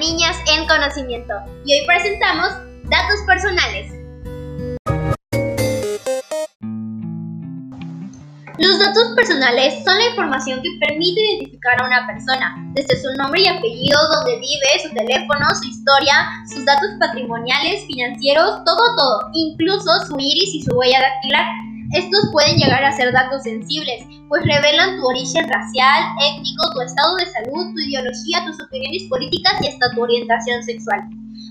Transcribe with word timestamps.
Niñas 0.00 0.38
en 0.46 0.66
Conocimiento 0.66 1.34
y 1.66 1.74
hoy 1.74 1.86
presentamos 1.86 2.48
datos 2.84 3.20
personales. 3.26 3.92
Los 8.56 8.78
datos 8.78 9.12
personales 9.14 9.84
son 9.84 9.98
la 9.98 10.08
información 10.08 10.62
que 10.62 10.70
permite 10.80 11.20
identificar 11.20 11.82
a 11.82 11.86
una 11.86 12.06
persona, 12.06 12.56
desde 12.72 12.96
su 12.98 13.12
nombre 13.18 13.42
y 13.42 13.48
apellido, 13.48 13.98
donde 14.16 14.40
vive, 14.40 14.82
su 14.82 14.88
teléfono, 14.94 15.46
su 15.60 15.68
historia, 15.68 16.14
sus 16.48 16.64
datos 16.64 16.92
patrimoniales, 16.98 17.84
financieros, 17.86 18.64
todo, 18.64 18.96
todo, 18.96 19.30
incluso 19.34 19.90
su 20.06 20.16
iris 20.18 20.54
y 20.54 20.62
su 20.62 20.74
huella 20.78 21.00
dactilar. 21.02 21.44
Estos 21.92 22.30
pueden 22.30 22.56
llegar 22.56 22.84
a 22.84 22.92
ser 22.92 23.12
datos 23.12 23.42
sensibles, 23.42 24.06
pues 24.28 24.44
revelan 24.44 24.96
tu 24.96 25.06
origen 25.08 25.48
racial, 25.48 26.04
étnico, 26.22 26.62
tu 26.72 26.82
estado 26.82 27.16
de 27.16 27.26
salud, 27.26 27.74
tu 27.74 27.80
ideología, 27.80 28.46
tus 28.46 28.62
opiniones 28.62 29.10
políticas 29.10 29.54
y 29.60 29.66
hasta 29.66 29.90
tu 29.90 30.02
orientación 30.02 30.62
sexual. 30.62 31.00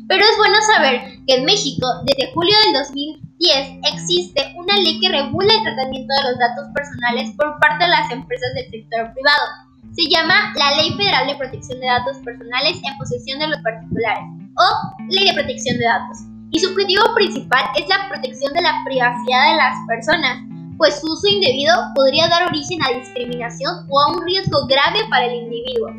Pero 0.07 0.23
es 0.23 0.38
bueno 0.38 0.55
saber 0.73 1.02
que 1.27 1.35
en 1.35 1.44
México, 1.44 1.85
desde 2.05 2.31
julio 2.31 2.55
del 2.66 2.81
2010, 2.81 3.80
existe 3.94 4.53
una 4.55 4.75
ley 4.77 5.02
que 5.02 5.09
regula 5.09 5.53
el 5.53 5.63
tratamiento 5.63 6.13
de 6.16 6.30
los 6.31 6.39
datos 6.39 6.71
personales 6.73 7.35
por 7.35 7.59
parte 7.59 7.83
de 7.83 7.91
las 7.91 8.09
empresas 8.09 8.53
del 8.55 8.71
sector 8.71 9.11
privado. 9.11 9.45
Se 9.91 10.08
llama 10.08 10.53
la 10.55 10.71
Ley 10.77 10.94
Federal 10.95 11.27
de 11.27 11.35
Protección 11.35 11.81
de 11.81 11.88
Datos 11.88 12.17
Personales 12.23 12.80
en 12.81 12.97
posesión 12.97 13.39
de 13.39 13.47
los 13.47 13.59
particulares, 13.59 14.23
o 14.55 15.03
Ley 15.09 15.27
de 15.27 15.33
Protección 15.33 15.77
de 15.77 15.83
Datos 15.83 16.38
y 16.52 16.59
su 16.59 16.70
objetivo 16.70 17.03
principal 17.16 17.63
es 17.77 17.88
la 17.88 18.09
protección 18.09 18.53
de 18.53 18.62
la 18.62 18.81
privacidad 18.85 19.52
de 19.52 19.58
las 19.58 19.76
personas, 19.88 20.39
pues 20.77 20.99
su 20.99 21.12
uso 21.12 21.27
indebido 21.27 21.73
podría 21.94 22.27
dar 22.27 22.48
origen 22.48 22.80
a 22.84 22.98
discriminación 22.98 23.85
o 23.89 23.99
a 23.99 24.12
un 24.13 24.25
riesgo 24.25 24.66
grave 24.67 24.99
para 25.09 25.25
el 25.25 25.44
individuo. 25.44 25.89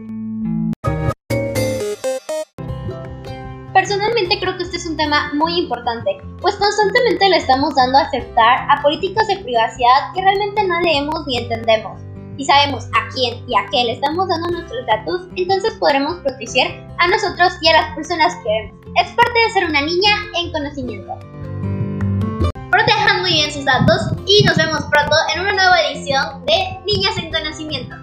Personalmente 3.73 4.39
creo 4.41 4.57
que 4.57 4.65
este 4.65 4.77
es 4.77 4.87
un 4.87 4.97
tema 4.97 5.33
muy 5.35 5.59
importante, 5.59 6.11
pues 6.41 6.57
constantemente 6.57 7.29
le 7.29 7.37
estamos 7.37 7.75
dando 7.75 7.99
a 7.99 8.03
aceptar 8.03 8.67
a 8.69 8.83
políticas 8.83 9.29
de 9.29 9.39
privacidad 9.39 10.13
que 10.15 10.23
realmente 10.23 10.65
no 10.65 10.81
leemos 10.81 11.27
ni 11.27 11.39
entendemos. 11.39 12.10
Si 12.41 12.47
sabemos 12.47 12.87
a 12.95 13.07
quién 13.15 13.45
y 13.47 13.55
a 13.55 13.67
qué 13.71 13.85
le 13.85 13.93
estamos 13.93 14.27
dando 14.27 14.49
nuestros 14.49 14.87
datos, 14.87 15.29
entonces 15.37 15.75
podremos 15.79 16.21
proteger 16.21 16.69
a 16.97 17.07
nosotros 17.09 17.53
y 17.61 17.69
a 17.69 17.83
las 17.83 17.95
personas 17.95 18.35
que 18.37 18.49
vemos. 18.49 18.81
Es 18.99 19.13
parte 19.15 19.39
de 19.39 19.51
ser 19.51 19.65
una 19.67 19.83
niña 19.83 20.11
en 20.39 20.51
conocimiento. 20.51 21.19
Protejan 22.71 23.21
muy 23.21 23.33
bien 23.33 23.53
sus 23.53 23.67
datos 23.67 24.15
y 24.25 24.43
nos 24.45 24.57
vemos 24.57 24.81
pronto 24.91 25.15
en 25.35 25.43
una 25.43 25.53
nueva 25.53 25.83
edición 25.83 26.47
de 26.47 26.79
Niñas 26.87 27.19
en 27.19 27.31
Conocimiento. 27.31 27.95